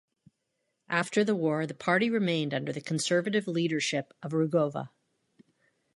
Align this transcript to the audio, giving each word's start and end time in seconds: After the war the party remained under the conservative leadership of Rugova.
After 0.89 1.23
the 1.23 1.35
war 1.35 1.67
the 1.67 1.75
party 1.75 2.09
remained 2.09 2.55
under 2.55 2.73
the 2.73 2.81
conservative 2.81 3.47
leadership 3.47 4.15
of 4.23 4.31
Rugova. 4.31 4.89